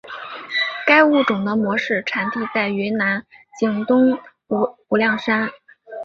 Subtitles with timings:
[0.83, 3.23] 该物种的模式产地在云南
[3.59, 4.17] 景东
[4.87, 5.47] 无量山。